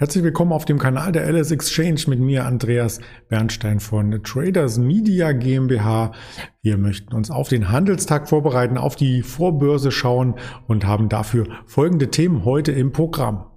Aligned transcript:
Herzlich 0.00 0.24
willkommen 0.24 0.52
auf 0.54 0.64
dem 0.64 0.78
Kanal 0.78 1.12
der 1.12 1.30
LS 1.30 1.50
Exchange 1.50 2.04
mit 2.06 2.20
mir, 2.20 2.46
Andreas 2.46 3.00
Bernstein 3.28 3.80
von 3.80 4.22
Traders 4.22 4.78
Media 4.78 5.32
GmbH. 5.32 6.12
Wir 6.62 6.78
möchten 6.78 7.14
uns 7.14 7.30
auf 7.30 7.50
den 7.50 7.70
Handelstag 7.70 8.26
vorbereiten, 8.26 8.78
auf 8.78 8.96
die 8.96 9.20
Vorbörse 9.20 9.92
schauen 9.92 10.36
und 10.66 10.86
haben 10.86 11.10
dafür 11.10 11.48
folgende 11.66 12.10
Themen 12.10 12.46
heute 12.46 12.72
im 12.72 12.92
Programm. 12.92 13.49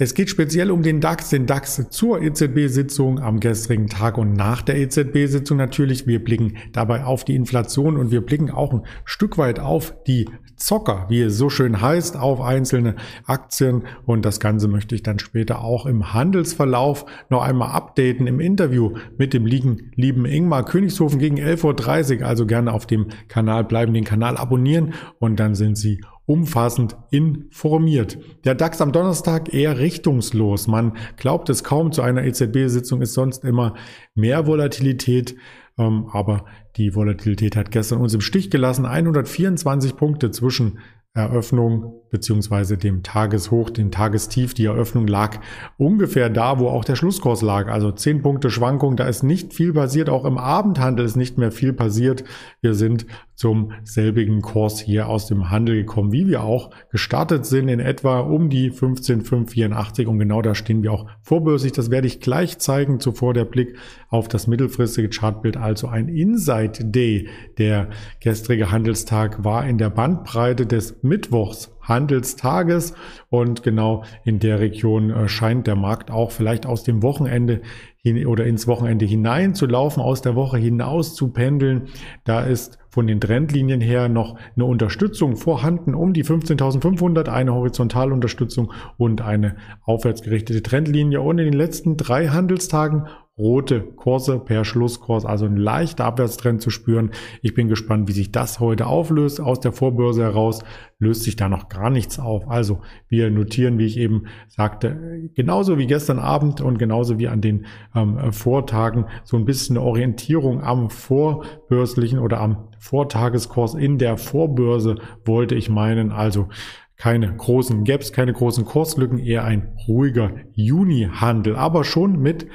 Es 0.00 0.14
geht 0.14 0.30
speziell 0.30 0.70
um 0.70 0.84
den 0.84 1.00
DAX, 1.00 1.30
den 1.30 1.46
DAX 1.46 1.88
zur 1.90 2.22
EZB-Sitzung 2.22 3.18
am 3.18 3.40
gestrigen 3.40 3.88
Tag 3.88 4.16
und 4.16 4.32
nach 4.32 4.62
der 4.62 4.76
EZB-Sitzung 4.76 5.58
natürlich. 5.58 6.06
Wir 6.06 6.22
blicken 6.22 6.56
dabei 6.72 7.02
auf 7.02 7.24
die 7.24 7.34
Inflation 7.34 7.96
und 7.96 8.12
wir 8.12 8.20
blicken 8.20 8.52
auch 8.52 8.72
ein 8.72 8.82
Stück 9.04 9.38
weit 9.38 9.58
auf 9.58 9.92
die 10.06 10.28
Zocker, 10.54 11.06
wie 11.08 11.22
es 11.22 11.36
so 11.36 11.50
schön 11.50 11.80
heißt, 11.80 12.16
auf 12.16 12.40
einzelne 12.40 12.94
Aktien. 13.24 13.86
Und 14.06 14.24
das 14.24 14.38
Ganze 14.38 14.68
möchte 14.68 14.94
ich 14.94 15.02
dann 15.02 15.18
später 15.18 15.64
auch 15.64 15.84
im 15.84 16.14
Handelsverlauf 16.14 17.04
noch 17.28 17.42
einmal 17.42 17.72
updaten 17.72 18.28
im 18.28 18.38
Interview 18.38 18.94
mit 19.16 19.34
dem 19.34 19.46
lieben 19.46 20.24
Ingmar 20.26 20.64
Königshofen 20.64 21.18
gegen 21.18 21.38
11.30 21.38 22.20
Uhr. 22.20 22.26
Also 22.28 22.46
gerne 22.46 22.72
auf 22.72 22.86
dem 22.86 23.08
Kanal 23.26 23.64
bleiben, 23.64 23.94
den 23.94 24.04
Kanal 24.04 24.36
abonnieren 24.36 24.94
und 25.18 25.40
dann 25.40 25.56
sind 25.56 25.76
Sie 25.76 26.00
umfassend 26.28 26.94
informiert. 27.10 28.18
Der 28.44 28.54
DAX 28.54 28.82
am 28.82 28.92
Donnerstag 28.92 29.54
eher 29.54 29.78
richtungslos. 29.78 30.66
Man 30.66 30.92
glaubt 31.16 31.48
es 31.48 31.64
kaum, 31.64 31.90
zu 31.90 32.02
einer 32.02 32.22
EZB-Sitzung 32.22 33.00
ist 33.00 33.14
sonst 33.14 33.44
immer 33.44 33.74
mehr 34.14 34.46
Volatilität. 34.46 35.36
Ähm, 35.78 36.06
aber 36.12 36.44
die 36.76 36.94
Volatilität 36.94 37.56
hat 37.56 37.70
gestern 37.70 38.02
uns 38.02 38.12
im 38.12 38.20
Stich 38.20 38.50
gelassen. 38.50 38.84
124 38.84 39.96
Punkte 39.96 40.30
zwischen 40.30 40.80
Eröffnung 41.18 41.94
beziehungsweise 42.10 42.78
dem 42.78 43.02
Tageshoch, 43.02 43.70
dem 43.70 43.90
Tagestief. 43.90 44.54
Die 44.54 44.64
Eröffnung 44.64 45.06
lag 45.06 45.40
ungefähr 45.76 46.30
da, 46.30 46.58
wo 46.58 46.68
auch 46.68 46.84
der 46.84 46.96
Schlusskurs 46.96 47.42
lag. 47.42 47.68
Also 47.68 47.90
10 47.92 48.22
Punkte 48.22 48.50
Schwankung. 48.50 48.96
Da 48.96 49.06
ist 49.06 49.22
nicht 49.22 49.52
viel 49.52 49.72
passiert. 49.72 50.08
Auch 50.08 50.24
im 50.24 50.38
Abendhandel 50.38 51.04
ist 51.04 51.16
nicht 51.16 51.38
mehr 51.38 51.52
viel 51.52 51.72
passiert. 51.72 52.24
Wir 52.60 52.74
sind 52.74 53.06
zum 53.34 53.70
selbigen 53.84 54.42
Kurs 54.42 54.80
hier 54.80 55.08
aus 55.08 55.26
dem 55.26 55.48
Handel 55.48 55.76
gekommen, 55.76 56.10
wie 56.10 56.26
wir 56.26 56.42
auch 56.42 56.70
gestartet 56.90 57.46
sind, 57.46 57.68
in 57.68 57.78
etwa 57.78 58.18
um 58.18 58.50
die 58.50 58.70
15,584 58.72 60.08
und 60.08 60.18
genau 60.18 60.42
da 60.42 60.56
stehen 60.56 60.82
wir 60.82 60.92
auch 60.92 61.06
vorbörslich. 61.22 61.70
Das 61.70 61.88
werde 61.88 62.08
ich 62.08 62.20
gleich 62.20 62.58
zeigen. 62.58 62.98
Zuvor 62.98 63.34
der 63.34 63.44
Blick 63.44 63.76
auf 64.08 64.26
das 64.26 64.48
mittelfristige 64.48 65.08
Chartbild, 65.08 65.56
also 65.56 65.86
ein 65.86 66.08
Inside 66.08 66.86
Day. 66.86 67.28
Der 67.58 67.90
gestrige 68.20 68.72
Handelstag 68.72 69.44
war 69.44 69.68
in 69.68 69.78
der 69.78 69.90
Bandbreite 69.90 70.66
des 70.66 71.00
Mittwochs 71.08 71.74
Handelstages 71.80 72.94
und 73.30 73.62
genau 73.62 74.04
in 74.24 74.38
der 74.38 74.60
Region 74.60 75.10
äh, 75.10 75.28
scheint 75.28 75.66
der 75.66 75.76
Markt 75.76 76.10
auch 76.10 76.30
vielleicht 76.30 76.66
aus 76.66 76.84
dem 76.84 77.02
Wochenende 77.02 77.62
hin 77.96 78.26
oder 78.26 78.44
ins 78.44 78.66
Wochenende 78.66 79.06
hinein 79.06 79.54
zu 79.54 79.66
laufen, 79.66 80.00
aus 80.00 80.22
der 80.22 80.36
Woche 80.36 80.58
hinaus 80.58 81.14
zu 81.14 81.28
pendeln. 81.32 81.88
Da 82.24 82.42
ist 82.42 82.78
von 82.90 83.06
den 83.06 83.20
Trendlinien 83.20 83.80
her 83.80 84.08
noch 84.08 84.38
eine 84.54 84.64
Unterstützung 84.64 85.36
vorhanden 85.36 85.94
um 85.94 86.12
die 86.12 86.24
15.500, 86.24 87.28
eine 87.28 87.54
Horizontalunterstützung 87.54 88.72
und 88.96 89.20
eine 89.22 89.56
aufwärtsgerichtete 89.82 90.62
Trendlinie. 90.62 91.20
Und 91.20 91.38
in 91.38 91.46
den 91.46 91.54
letzten 91.54 91.96
drei 91.96 92.28
Handelstagen 92.28 93.06
rote 93.38 93.80
Kurse 93.80 94.38
per 94.38 94.64
Schlusskurs, 94.64 95.24
also 95.24 95.46
ein 95.46 95.56
leichter 95.56 96.04
Abwärtstrend 96.04 96.60
zu 96.60 96.70
spüren. 96.70 97.10
Ich 97.40 97.54
bin 97.54 97.68
gespannt, 97.68 98.08
wie 98.08 98.12
sich 98.12 98.32
das 98.32 98.58
heute 98.60 98.86
auflöst. 98.86 99.40
Aus 99.40 99.60
der 99.60 99.72
Vorbörse 99.72 100.22
heraus 100.22 100.64
löst 100.98 101.22
sich 101.22 101.36
da 101.36 101.48
noch 101.48 101.68
gar 101.68 101.90
nichts 101.90 102.18
auf. 102.18 102.48
Also 102.48 102.80
wir 103.08 103.30
notieren, 103.30 103.78
wie 103.78 103.86
ich 103.86 103.96
eben 103.96 104.24
sagte, 104.48 105.30
genauso 105.34 105.78
wie 105.78 105.86
gestern 105.86 106.18
Abend 106.18 106.60
und 106.60 106.78
genauso 106.78 107.18
wie 107.18 107.28
an 107.28 107.40
den 107.40 107.66
ähm, 107.94 108.32
Vortagen 108.32 109.06
so 109.22 109.36
ein 109.36 109.44
bisschen 109.44 109.76
eine 109.76 109.86
Orientierung 109.86 110.62
am 110.62 110.90
vorbörslichen 110.90 112.18
oder 112.18 112.40
am 112.40 112.68
Vortageskurs 112.78 113.74
in 113.74 113.98
der 113.98 114.18
Vorbörse 114.18 114.96
wollte 115.24 115.54
ich 115.54 115.70
meinen. 115.70 116.10
Also 116.10 116.48
keine 116.96 117.32
großen 117.32 117.84
Gaps, 117.84 118.12
keine 118.12 118.32
großen 118.32 118.64
Kurslücken, 118.64 119.18
eher 119.18 119.44
ein 119.44 119.72
ruhiger 119.86 120.32
Juni-Handel, 120.52 121.54
aber 121.54 121.84
schon 121.84 122.20
mit 122.20 122.48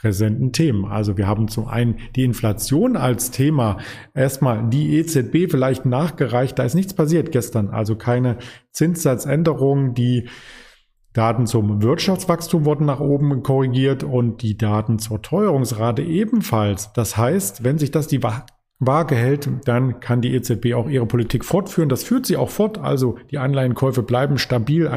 präsenten 0.00 0.52
Themen. 0.52 0.86
Also 0.86 1.16
wir 1.18 1.26
haben 1.26 1.48
zum 1.48 1.68
einen 1.68 1.98
die 2.16 2.24
Inflation 2.24 2.96
als 2.96 3.30
Thema. 3.30 3.76
Erstmal 4.14 4.68
die 4.70 4.96
EZB 4.96 5.50
vielleicht 5.50 5.84
nachgereicht. 5.84 6.58
Da 6.58 6.64
ist 6.64 6.74
nichts 6.74 6.94
passiert 6.94 7.32
gestern. 7.32 7.68
Also 7.68 7.96
keine 7.96 8.38
Zinssatzänderungen. 8.72 9.94
Die 9.94 10.28
Daten 11.12 11.46
zum 11.46 11.82
Wirtschaftswachstum 11.82 12.64
wurden 12.64 12.86
nach 12.86 13.00
oben 13.00 13.42
korrigiert 13.42 14.02
und 14.02 14.42
die 14.42 14.56
Daten 14.56 14.98
zur 14.98 15.20
Teuerungsrate 15.20 16.02
ebenfalls. 16.02 16.92
Das 16.94 17.16
heißt, 17.16 17.64
wenn 17.64 17.78
sich 17.78 17.90
das 17.90 18.06
die 18.06 18.22
Waage 18.78 19.14
hält, 19.14 19.50
dann 19.66 20.00
kann 20.00 20.22
die 20.22 20.32
EZB 20.34 20.72
auch 20.74 20.88
ihre 20.88 21.06
Politik 21.06 21.44
fortführen. 21.44 21.90
Das 21.90 22.04
führt 22.04 22.24
sie 22.24 22.38
auch 22.38 22.48
fort. 22.48 22.78
Also 22.78 23.18
die 23.30 23.38
Anleihenkäufe 23.38 24.02
bleiben 24.02 24.38
stabil. 24.38 24.88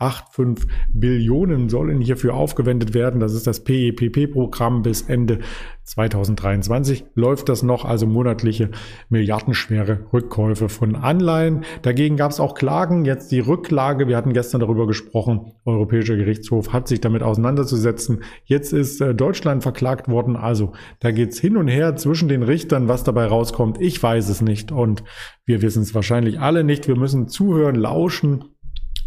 1,85 0.00 0.68
Billionen 0.92 1.68
sollen 1.68 2.00
hierfür 2.00 2.34
aufgewendet 2.34 2.94
werden. 2.94 3.20
Das 3.20 3.34
ist 3.34 3.46
das 3.46 3.64
PEPP-Programm 3.64 4.82
bis 4.82 5.02
Ende 5.02 5.40
2023 5.88 7.06
läuft 7.14 7.48
das 7.48 7.62
noch, 7.62 7.86
also 7.86 8.06
monatliche 8.06 8.70
milliardenschwere 9.08 10.00
Rückkäufe 10.12 10.68
von 10.68 10.94
Anleihen. 10.94 11.64
Dagegen 11.80 12.16
gab 12.16 12.30
es 12.30 12.40
auch 12.40 12.54
Klagen, 12.54 13.06
jetzt 13.06 13.32
die 13.32 13.40
Rücklage, 13.40 14.06
wir 14.06 14.16
hatten 14.16 14.34
gestern 14.34 14.60
darüber 14.60 14.86
gesprochen, 14.86 15.52
Europäischer 15.64 16.16
Gerichtshof 16.16 16.74
hat 16.74 16.88
sich 16.88 17.00
damit 17.00 17.22
auseinanderzusetzen. 17.22 18.22
Jetzt 18.44 18.74
ist 18.74 19.00
äh, 19.00 19.14
Deutschland 19.14 19.62
verklagt 19.62 20.08
worden, 20.08 20.36
also 20.36 20.72
da 21.00 21.10
geht's 21.10 21.40
hin 21.40 21.56
und 21.56 21.68
her 21.68 21.96
zwischen 21.96 22.28
den 22.28 22.42
Richtern, 22.42 22.88
was 22.88 23.02
dabei 23.02 23.24
rauskommt. 23.24 23.80
Ich 23.80 24.02
weiß 24.02 24.28
es 24.28 24.42
nicht 24.42 24.70
und 24.70 25.02
wir 25.46 25.62
wissen 25.62 25.82
es 25.82 25.94
wahrscheinlich 25.94 26.38
alle 26.38 26.64
nicht. 26.64 26.86
Wir 26.86 26.96
müssen 26.96 27.28
zuhören, 27.28 27.76
lauschen 27.76 28.44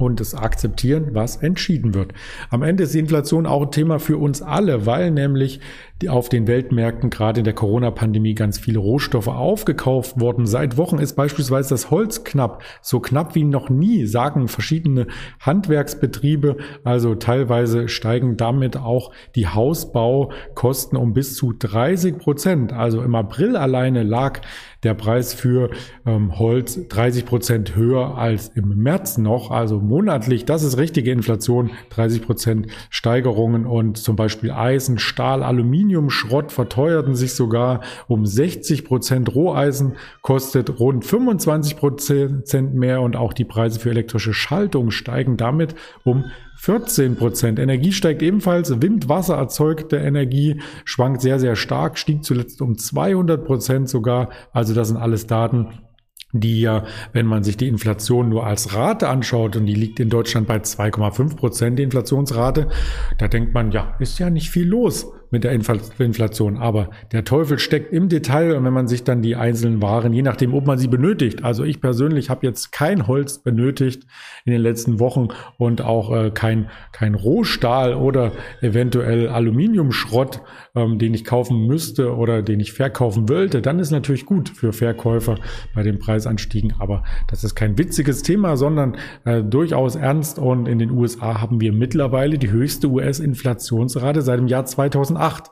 und 0.01 0.21
es 0.21 0.35
akzeptieren, 0.35 1.09
was 1.13 1.37
entschieden 1.37 1.93
wird. 1.93 2.13
Am 2.49 2.63
Ende 2.63 2.83
ist 2.83 2.93
die 2.93 2.99
Inflation 2.99 3.45
auch 3.45 3.61
ein 3.61 3.71
Thema 3.71 3.99
für 3.99 4.17
uns 4.17 4.41
alle, 4.41 4.85
weil 4.85 5.11
nämlich 5.11 5.59
auf 6.07 6.29
den 6.29 6.47
Weltmärkten 6.47 7.09
gerade 7.09 7.41
in 7.41 7.43
der 7.43 7.53
Corona-Pandemie 7.53 8.33
ganz 8.33 8.57
viele 8.57 8.79
Rohstoffe 8.79 9.27
aufgekauft 9.27 10.19
wurden. 10.19 10.45
Seit 10.45 10.77
Wochen 10.77 10.97
ist 10.97 11.15
beispielsweise 11.15 11.69
das 11.69 11.91
Holz 11.91 12.23
knapp, 12.23 12.63
so 12.81 12.99
knapp 12.99 13.35
wie 13.35 13.43
noch 13.43 13.69
nie, 13.69 14.05
sagen 14.05 14.47
verschiedene 14.47 15.07
Handwerksbetriebe. 15.39 16.57
Also 16.83 17.15
teilweise 17.15 17.87
steigen 17.87 18.37
damit 18.37 18.77
auch 18.77 19.11
die 19.35 19.47
Hausbaukosten 19.47 20.97
um 20.97 21.13
bis 21.13 21.35
zu 21.35 21.53
30 21.53 22.17
Prozent. 22.17 22.73
Also 22.73 23.01
im 23.01 23.15
April 23.15 23.55
alleine 23.55 24.03
lag 24.03 24.41
der 24.83 24.93
Preis 24.95 25.33
für 25.33 25.69
ähm, 26.05 26.39
Holz 26.39 26.87
30 26.87 27.25
Prozent 27.25 27.75
höher 27.75 28.17
als 28.17 28.49
im 28.49 28.81
März 28.81 29.17
noch. 29.17 29.51
Also 29.51 29.79
monatlich, 29.91 30.45
das 30.45 30.63
ist 30.63 30.77
richtige 30.77 31.11
Inflation, 31.11 31.69
30 31.91 32.23
Prozent 32.23 32.67
Steigerungen 32.89 33.65
und 33.65 33.97
zum 33.97 34.15
Beispiel 34.15 34.49
Eisen, 34.49 34.97
Stahl, 34.97 35.43
Aluminium, 35.43 36.09
Schrott 36.09 36.51
verteuerten 36.51 37.15
sich 37.15 37.33
sogar 37.33 37.81
um 38.07 38.25
60 38.25 38.85
Prozent. 38.85 39.35
Roheisen 39.35 39.97
kostet 40.21 40.79
rund 40.79 41.05
25 41.05 41.75
Prozent 41.75 42.73
mehr 42.73 43.01
und 43.01 43.15
auch 43.15 43.33
die 43.33 43.45
Preise 43.45 43.79
für 43.79 43.89
elektrische 43.91 44.33
Schaltung 44.33 44.89
steigen 44.91 45.37
damit 45.37 45.75
um 46.03 46.25
14 46.61 47.15
Prozent. 47.15 47.59
Energie 47.59 47.91
steigt 47.91 48.21
ebenfalls. 48.21 48.81
Wind, 48.81 49.09
Wasser 49.09 49.35
erzeugte 49.35 49.97
Energie 49.97 50.61
schwankt 50.85 51.21
sehr, 51.21 51.39
sehr 51.39 51.55
stark, 51.55 51.97
stieg 51.97 52.23
zuletzt 52.23 52.61
um 52.61 52.77
200 52.77 53.43
Prozent 53.43 53.89
sogar. 53.89 54.29
Also 54.53 54.73
das 54.73 54.87
sind 54.87 54.97
alles 54.97 55.27
Daten, 55.27 55.69
die 56.31 56.61
ja, 56.61 56.85
wenn 57.13 57.25
man 57.25 57.43
sich 57.43 57.57
die 57.57 57.67
Inflation 57.67 58.29
nur 58.29 58.45
als 58.45 58.73
Rate 58.73 59.09
anschaut 59.09 59.55
und 59.55 59.65
die 59.65 59.75
liegt 59.75 59.99
in 59.99 60.09
Deutschland 60.09 60.47
bei 60.47 60.57
2,5 60.57 61.35
Prozent, 61.35 61.79
die 61.79 61.83
Inflationsrate, 61.83 62.67
da 63.17 63.27
denkt 63.27 63.53
man, 63.53 63.71
ja, 63.71 63.95
ist 63.99 64.19
ja 64.19 64.29
nicht 64.29 64.49
viel 64.49 64.67
los 64.67 65.07
mit 65.31 65.45
der 65.45 65.51
Inflation. 65.53 66.57
Aber 66.57 66.89
der 67.11 67.23
Teufel 67.23 67.57
steckt 67.57 67.91
im 67.93 68.09
Detail 68.09 68.55
und 68.55 68.65
wenn 68.65 68.73
man 68.73 68.87
sich 68.87 69.03
dann 69.03 69.21
die 69.21 69.35
einzelnen 69.35 69.81
Waren, 69.81 70.13
je 70.13 70.21
nachdem, 70.21 70.53
ob 70.53 70.67
man 70.67 70.77
sie 70.77 70.87
benötigt. 70.87 71.43
Also 71.43 71.63
ich 71.63 71.79
persönlich 71.79 72.29
habe 72.29 72.45
jetzt 72.45 72.71
kein 72.71 73.07
Holz 73.07 73.39
benötigt 73.39 74.03
in 74.45 74.51
den 74.51 74.61
letzten 74.61 74.99
Wochen 74.99 75.29
und 75.57 75.81
auch 75.81 76.11
äh, 76.11 76.31
kein, 76.31 76.69
kein 76.91 77.15
Rohstahl 77.15 77.93
oder 77.93 78.33
eventuell 78.61 79.29
Aluminiumschrott, 79.29 80.41
ähm, 80.75 80.99
den 80.99 81.13
ich 81.13 81.23
kaufen 81.23 81.65
müsste 81.65 82.15
oder 82.15 82.41
den 82.41 82.59
ich 82.59 82.73
verkaufen 82.73 83.29
wollte. 83.29 83.61
Dann 83.61 83.79
ist 83.79 83.91
natürlich 83.91 84.25
gut 84.25 84.49
für 84.49 84.73
Verkäufer 84.73 85.35
bei 85.73 85.83
den 85.83 85.97
Preisanstiegen. 85.97 86.73
Aber 86.79 87.03
das 87.29 87.43
ist 87.43 87.55
kein 87.55 87.77
witziges 87.77 88.21
Thema, 88.21 88.57
sondern 88.57 88.97
äh, 89.23 89.41
durchaus 89.41 89.95
ernst. 89.95 90.39
Und 90.39 90.67
in 90.67 90.79
den 90.79 90.91
USA 90.91 91.39
haben 91.39 91.61
wir 91.61 91.71
mittlerweile 91.71 92.37
die 92.37 92.51
höchste 92.51 92.87
US-Inflationsrate 92.87 94.21
seit 94.21 94.39
dem 94.39 94.47
Jahr 94.47 94.65
2008. 94.65 95.20
2008. 95.21 95.51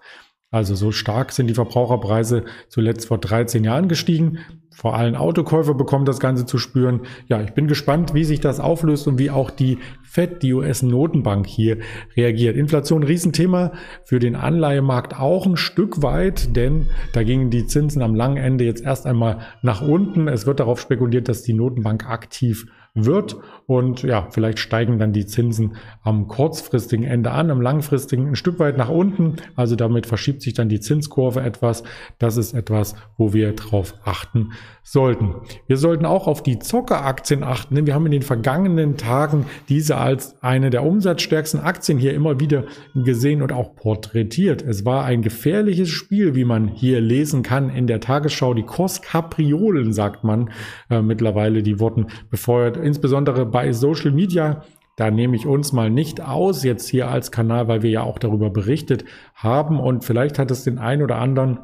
Also 0.51 0.73
so 0.73 0.91
stark 0.91 1.31
sind 1.31 1.45
die 1.45 1.53
Verbraucherpreise 1.53 2.43
zuletzt 2.69 3.07
vor 3.07 3.19
13 3.19 3.63
Jahren 3.63 3.87
gestiegen. 3.87 4.39
Vor 4.73 4.95
allem 4.95 5.13
Autokäufer 5.13 5.75
bekommen 5.75 6.05
das 6.05 6.19
Ganze 6.19 6.47
zu 6.47 6.57
spüren. 6.57 7.01
Ja, 7.27 7.39
ich 7.41 7.51
bin 7.51 7.67
gespannt, 7.67 8.15
wie 8.15 8.23
sich 8.23 8.39
das 8.39 8.59
auflöst 8.59 9.07
und 9.07 9.19
wie 9.19 9.29
auch 9.29 9.51
die 9.51 9.77
FED, 10.01 10.41
die 10.41 10.53
US-Notenbank 10.53 11.45
hier 11.45 11.77
reagiert. 12.17 12.55
Inflation, 12.55 13.03
Riesenthema 13.03 13.73
für 14.05 14.17
den 14.17 14.35
Anleihemarkt 14.35 15.19
auch 15.19 15.45
ein 15.45 15.57
Stück 15.57 16.01
weit, 16.01 16.55
denn 16.55 16.87
da 17.13 17.21
gingen 17.21 17.51
die 17.51 17.67
Zinsen 17.67 18.01
am 18.01 18.15
langen 18.15 18.37
Ende 18.37 18.63
jetzt 18.63 18.83
erst 18.83 19.05
einmal 19.05 19.39
nach 19.61 19.81
unten. 19.81 20.27
Es 20.27 20.47
wird 20.47 20.59
darauf 20.59 20.79
spekuliert, 20.79 21.27
dass 21.27 21.43
die 21.43 21.53
Notenbank 21.53 22.09
aktiv 22.09 22.65
wird. 22.93 23.37
Und 23.65 24.01
ja, 24.01 24.27
vielleicht 24.31 24.59
steigen 24.59 24.97
dann 24.97 25.13
die 25.13 25.25
Zinsen 25.25 25.75
am 26.01 26.27
kurzfristigen 26.27 27.05
Ende 27.05 27.31
an, 27.31 27.51
am 27.51 27.61
langfristigen 27.61 28.27
ein 28.27 28.35
Stück 28.35 28.59
weit 28.59 28.77
nach 28.77 28.89
unten. 28.89 29.35
Also 29.55 29.75
damit 29.75 30.07
verschiebt 30.07 30.41
sich 30.41 30.53
dann 30.53 30.69
die 30.69 30.79
Zinskurve 30.79 31.41
etwas. 31.41 31.83
Das 32.17 32.37
ist 32.37 32.53
etwas, 32.53 32.95
wo 33.17 33.33
wir 33.33 33.53
drauf 33.53 33.93
achten 34.03 34.53
sollten. 34.81 35.35
Wir 35.67 35.77
sollten 35.77 36.05
auch 36.05 36.25
auf 36.27 36.41
die 36.41 36.57
Zockeraktien 36.57 37.43
achten, 37.43 37.75
denn 37.75 37.85
wir 37.85 37.93
haben 37.93 38.07
in 38.07 38.11
den 38.11 38.23
vergangenen 38.23 38.97
Tagen 38.97 39.45
diese 39.69 39.97
als 39.97 40.41
eine 40.41 40.71
der 40.71 40.83
umsatzstärksten 40.83 41.59
Aktien 41.59 41.99
hier 41.99 42.15
immer 42.15 42.39
wieder 42.39 42.63
gesehen 42.95 43.43
und 43.43 43.51
auch 43.51 43.75
porträtiert. 43.75 44.63
Es 44.63 44.85
war 44.85 45.05
ein 45.05 45.21
gefährliches 45.21 45.89
Spiel, 45.89 46.33
wie 46.33 46.45
man 46.45 46.69
hier 46.69 47.01
lesen 47.01 47.43
kann 47.43 47.69
in 47.69 47.85
der 47.85 47.99
Tagesschau. 47.99 48.55
Die 48.55 48.63
Kos-Kapriolen, 48.63 49.93
sagt 49.93 50.23
man 50.23 50.49
äh, 50.89 51.03
mittlerweile, 51.03 51.61
die 51.61 51.79
wurden 51.79 52.07
befeuert, 52.31 52.77
insbesondere 52.89 53.45
bei 53.45 53.71
Social 53.71 54.11
Media. 54.11 54.63
Da 54.97 55.09
nehme 55.11 55.37
ich 55.37 55.47
uns 55.47 55.71
mal 55.71 55.89
nicht 55.89 56.19
aus 56.19 56.63
jetzt 56.65 56.89
hier 56.89 57.07
als 57.07 57.31
Kanal, 57.31 57.69
weil 57.69 57.83
wir 57.83 57.89
ja 57.89 58.03
auch 58.03 58.19
darüber 58.19 58.49
berichtet 58.49 59.05
haben 59.33 59.79
und 59.79 60.03
vielleicht 60.03 60.37
hat 60.37 60.51
es 60.51 60.65
den 60.65 60.77
einen 60.77 61.01
oder 61.01 61.15
anderen 61.15 61.59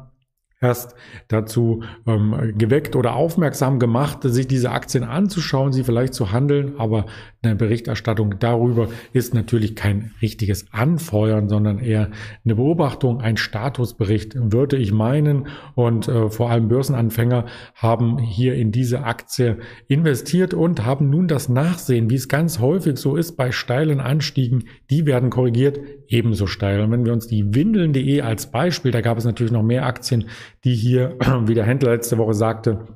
erst 0.60 0.94
dazu 1.28 1.82
ähm, 2.06 2.54
geweckt 2.56 2.96
oder 2.96 3.14
aufmerksam 3.14 3.78
gemacht, 3.78 4.20
sich 4.22 4.48
diese 4.48 4.70
Aktien 4.70 5.04
anzuschauen, 5.04 5.72
sie 5.72 5.84
vielleicht 5.84 6.14
zu 6.14 6.32
handeln. 6.32 6.78
Aber 6.78 7.06
eine 7.46 7.56
Berichterstattung 7.56 8.38
darüber 8.38 8.88
ist 9.12 9.34
natürlich 9.34 9.74
kein 9.76 10.12
richtiges 10.20 10.66
Anfeuern, 10.72 11.48
sondern 11.48 11.78
eher 11.78 12.10
eine 12.44 12.54
Beobachtung, 12.54 13.20
ein 13.20 13.36
Statusbericht, 13.36 14.34
würde 14.36 14.76
ich 14.76 14.92
meinen. 14.92 15.48
Und 15.74 16.08
äh, 16.08 16.28
vor 16.28 16.50
allem 16.50 16.68
Börsenanfänger 16.68 17.46
haben 17.74 18.18
hier 18.18 18.54
in 18.54 18.72
diese 18.72 19.04
Aktie 19.04 19.58
investiert 19.88 20.54
und 20.54 20.84
haben 20.84 21.10
nun 21.10 21.28
das 21.28 21.48
Nachsehen, 21.48 22.10
wie 22.10 22.16
es 22.16 22.28
ganz 22.28 22.58
häufig 22.58 22.98
so 22.98 23.16
ist 23.16 23.36
bei 23.36 23.52
steilen 23.52 24.00
Anstiegen. 24.00 24.64
Die 24.90 25.06
werden 25.06 25.30
korrigiert 25.30 25.78
ebenso 26.08 26.46
steil. 26.46 26.80
Und 26.80 26.90
wenn 26.90 27.04
wir 27.04 27.12
uns 27.12 27.26
die 27.26 27.54
Windeln.de 27.54 28.20
als 28.20 28.50
Beispiel, 28.50 28.90
da 28.90 29.00
gab 29.00 29.18
es 29.18 29.24
natürlich 29.24 29.52
noch 29.52 29.62
mehr 29.62 29.86
Aktien, 29.86 30.28
die 30.64 30.74
hier, 30.74 31.16
wie 31.46 31.54
der 31.54 31.64
Händler 31.64 31.92
letzte 31.92 32.18
Woche 32.18 32.34
sagte, 32.34 32.86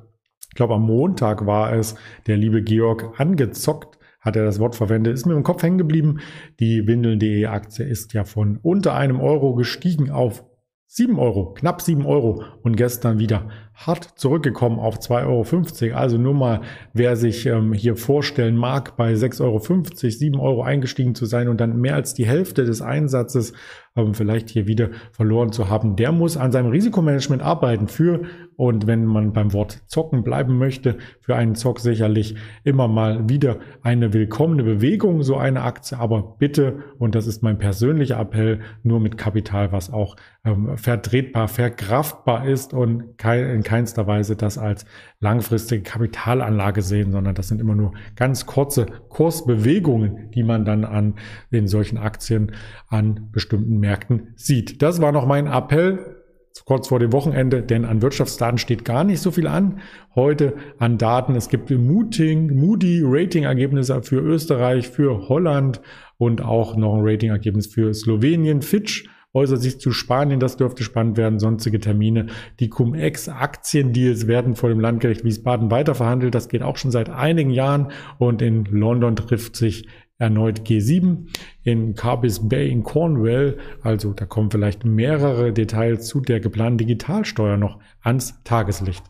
ich 0.51 0.55
glaube 0.55 0.75
am 0.75 0.83
Montag 0.83 1.45
war 1.45 1.73
es, 1.73 1.95
der 2.27 2.35
liebe 2.35 2.61
Georg 2.61 3.13
angezockt 3.17 3.97
hat 4.21 4.35
er 4.35 4.45
das 4.45 4.59
Wort 4.59 4.75
verwendet, 4.75 5.13
ist 5.15 5.25
mir 5.25 5.35
im 5.35 5.43
Kopf 5.43 5.63
hängen 5.63 5.79
geblieben. 5.79 6.19
Die 6.59 6.87
Windeln.de 6.87 7.45
Aktie 7.47 7.85
ist 7.85 8.13
ja 8.13 8.23
von 8.23 8.57
unter 8.61 8.95
einem 8.95 9.19
Euro 9.19 9.55
gestiegen 9.55 10.11
auf 10.11 10.45
7 10.87 11.17
Euro, 11.19 11.53
knapp 11.53 11.81
7 11.81 12.05
Euro 12.05 12.43
und 12.61 12.75
gestern 12.75 13.17
wieder 13.17 13.49
hart 13.87 14.03
zurückgekommen 14.15 14.79
auf 14.79 14.99
2,50 14.99 15.83
Euro. 15.87 15.97
Also 15.97 16.17
nur 16.17 16.33
mal, 16.33 16.61
wer 16.93 17.15
sich 17.15 17.45
ähm, 17.45 17.73
hier 17.73 17.95
vorstellen 17.95 18.55
mag, 18.55 18.95
bei 18.97 19.13
6,50 19.13 19.41
Euro, 19.43 19.59
7 19.93 20.39
Euro 20.39 20.63
eingestiegen 20.63 21.15
zu 21.15 21.25
sein 21.25 21.47
und 21.47 21.59
dann 21.59 21.79
mehr 21.79 21.95
als 21.95 22.13
die 22.13 22.25
Hälfte 22.25 22.65
des 22.65 22.81
Einsatzes 22.81 23.53
ähm, 23.95 24.13
vielleicht 24.13 24.49
hier 24.49 24.67
wieder 24.67 24.89
verloren 25.11 25.51
zu 25.51 25.69
haben, 25.69 25.95
der 25.95 26.11
muss 26.11 26.37
an 26.37 26.51
seinem 26.51 26.69
Risikomanagement 26.69 27.41
arbeiten 27.41 27.87
für 27.87 28.21
und 28.55 28.87
wenn 28.87 29.05
man 29.05 29.33
beim 29.33 29.53
Wort 29.53 29.81
zocken 29.87 30.23
bleiben 30.23 30.57
möchte, 30.57 30.97
für 31.19 31.35
einen 31.35 31.55
Zock 31.55 31.79
sicherlich 31.79 32.35
immer 32.63 32.87
mal 32.87 33.27
wieder 33.27 33.57
eine 33.81 34.13
willkommene 34.13 34.63
Bewegung, 34.63 35.23
so 35.23 35.35
eine 35.35 35.63
Aktie, 35.63 35.97
aber 35.97 36.35
bitte, 36.37 36.83
und 36.99 37.15
das 37.15 37.27
ist 37.27 37.43
mein 37.43 37.57
persönlicher 37.57 38.19
Appell, 38.19 38.59
nur 38.83 38.99
mit 38.99 39.17
Kapital, 39.17 39.71
was 39.71 39.91
auch 39.91 40.15
ähm, 40.45 40.77
vertretbar, 40.77 41.47
verkraftbar 41.47 42.47
ist 42.47 42.73
und 42.73 43.17
kein, 43.17 43.49
in 43.49 43.63
keinster 43.71 44.05
Weise 44.05 44.35
das 44.35 44.57
als 44.57 44.85
langfristige 45.21 45.81
Kapitalanlage 45.81 46.81
sehen, 46.81 47.13
sondern 47.13 47.35
das 47.35 47.47
sind 47.47 47.61
immer 47.61 47.73
nur 47.73 47.93
ganz 48.17 48.45
kurze 48.45 48.85
Kursbewegungen, 49.07 50.29
die 50.31 50.43
man 50.43 50.65
dann 50.65 50.83
an 50.83 51.13
in 51.51 51.69
solchen 51.69 51.97
Aktien 51.97 52.51
an 52.89 53.29
bestimmten 53.31 53.79
Märkten 53.79 54.33
sieht. 54.35 54.81
Das 54.81 54.99
war 54.99 55.13
noch 55.13 55.25
mein 55.25 55.47
Appell 55.47 56.17
kurz 56.65 56.89
vor 56.89 56.99
dem 56.99 57.13
Wochenende, 57.13 57.63
denn 57.63 57.85
an 57.85 58.01
Wirtschaftsdaten 58.01 58.57
steht 58.57 58.83
gar 58.83 59.05
nicht 59.05 59.21
so 59.21 59.31
viel 59.31 59.47
an. 59.47 59.79
Heute 60.15 60.55
an 60.77 60.97
Daten. 60.97 61.35
Es 61.35 61.47
gibt 61.47 61.71
Mooting, 61.71 62.53
Moody 62.53 63.01
Rating-Ergebnisse 63.05 64.03
für 64.03 64.19
Österreich, 64.19 64.89
für 64.89 65.29
Holland 65.29 65.79
und 66.17 66.43
auch 66.43 66.75
noch 66.75 66.95
ein 66.95 67.05
Rating-Ergebnis 67.05 67.67
für 67.67 67.93
Slowenien. 67.93 68.61
Fitch 68.61 69.09
äußert 69.33 69.61
sich 69.61 69.79
zu 69.79 69.91
Spanien, 69.91 70.39
das 70.39 70.57
dürfte 70.57 70.83
spannend 70.83 71.17
werden, 71.17 71.39
sonstige 71.39 71.79
Termine. 71.79 72.27
Die 72.59 72.69
Cum-Ex-Aktiendeals 72.69 74.27
werden 74.27 74.55
vor 74.55 74.69
dem 74.69 74.79
Landgericht 74.79 75.23
Wiesbaden 75.23 75.71
weiterverhandelt. 75.71 76.35
Das 76.35 76.49
geht 76.49 76.63
auch 76.63 76.77
schon 76.77 76.91
seit 76.91 77.09
einigen 77.09 77.51
Jahren 77.51 77.91
und 78.17 78.41
in 78.41 78.65
London 78.65 79.15
trifft 79.15 79.55
sich 79.55 79.87
erneut 80.17 80.61
G7 80.61 81.27
in 81.63 81.95
Carbis 81.95 82.47
Bay 82.47 82.69
in 82.69 82.83
Cornwall. 82.83 83.57
Also 83.81 84.13
da 84.13 84.25
kommen 84.25 84.51
vielleicht 84.51 84.85
mehrere 84.85 85.51
Details 85.51 86.07
zu 86.07 86.21
der 86.21 86.39
geplanten 86.39 86.77
Digitalsteuer 86.77 87.57
noch 87.57 87.79
ans 88.01 88.41
Tageslicht. 88.43 89.03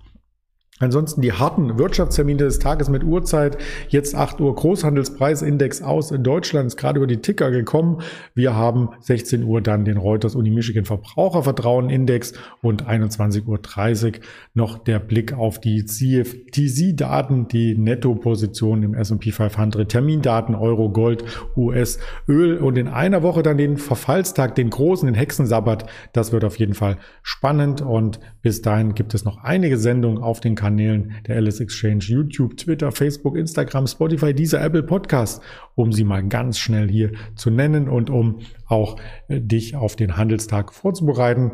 Ansonsten 0.81 1.22
die 1.22 1.31
harten 1.31 1.78
Wirtschaftstermine 1.78 2.39
des 2.39 2.57
Tages 2.57 2.89
mit 2.89 3.04
Uhrzeit. 3.04 3.57
Jetzt 3.89 4.16
8 4.16 4.42
Uhr 4.42 4.56
Großhandelspreisindex 4.56 5.83
aus 5.83 6.10
in 6.10 6.24
Deutschland 6.24 6.68
ist 6.68 6.78
gerade 6.78 6.98
über 6.98 7.06
die 7.06 7.22
Ticker 7.22 7.51
gekommen. 7.51 8.01
Wir 8.33 8.56
haben 8.56 8.89
16 9.00 9.44
Uhr 9.44 9.62
dann 9.62 9.86
den 9.86 9.98
Reuters 9.98 10.33
Uni 10.33 10.50
Michigan 10.50 10.86
Verbrauchervertrauen-Index 10.86 12.33
und 12.63 12.88
21.30 12.88 14.07
Uhr 14.07 14.19
noch 14.56 14.80
der 14.80 14.98
Blick 14.98 15.33
auf 15.33 15.60
die 15.60 15.86
CFTC-Daten, 15.86 17.48
die 17.48 17.77
Nettoposition 17.77 18.81
im 18.81 18.95
S&P 18.95 19.31
500, 19.31 19.88
Termindaten, 19.88 20.56
Euro, 20.56 20.89
Gold, 20.89 21.24
US, 21.56 22.00
Öl 22.27 22.57
und 22.57 22.77
in 22.77 22.88
einer 22.88 23.22
Woche 23.22 23.44
dann 23.44 23.57
den 23.57 23.77
Verfallstag, 23.77 24.56
den 24.56 24.72
großen, 24.72 25.06
den 25.06 25.15
Hexensabbat. 25.15 25.86
Das 26.13 26.32
wird 26.32 26.44
auf 26.44 26.58
jeden 26.58 26.74
Fall 26.74 26.98
spannend 27.22 27.82
und 27.82 28.20
bis 28.41 28.63
dahin 28.63 28.96
gibt 28.96 29.13
es 29.13 29.25
noch 29.25 29.44
einige 29.44 29.77
Sendungen 29.77 30.24
auf 30.24 30.39
den 30.39 30.56
Kanal 30.56 30.71
Kanälen 30.72 31.16
der 31.28 31.36
Alice 31.36 31.60
Exchange, 31.60 32.00
YouTube, 32.00 32.56
Twitter, 32.56 32.92
Facebook, 32.92 33.36
Instagram, 33.38 33.88
Spotify, 33.88 34.34
dieser 34.34 34.62
Apple 34.62 34.84
Podcast, 34.84 35.42
um 35.75 35.92
sie 35.92 36.06
mal 36.06 36.24
ganz 36.28 36.58
schnell 36.58 36.90
hier 36.90 37.12
zu 37.36 37.51
nennen 37.51 37.90
und 37.90 38.10
um 38.10 38.40
auch 38.68 38.98
äh, 39.28 39.42
dich 39.42 39.75
auf 39.75 39.98
den 39.98 40.16
Handelstag 40.16 40.74
vorzubereiten. 40.74 41.51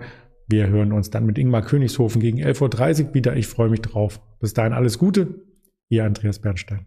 Wir 0.48 0.68
hören 0.68 0.94
uns 0.94 1.10
dann 1.10 1.26
mit 1.26 1.38
Ingmar 1.38 1.64
Königshofen 1.64 2.22
gegen 2.22 2.40
11.30 2.40 3.08
Uhr 3.08 3.14
wieder. 3.16 3.36
Ich 3.36 3.48
freue 3.48 3.70
mich 3.70 3.82
drauf. 3.82 4.22
Bis 4.40 4.54
dahin 4.54 4.74
alles 4.74 5.00
Gute. 5.00 5.42
Ihr 5.90 6.06
Andreas 6.06 6.40
Bernstein. 6.40 6.86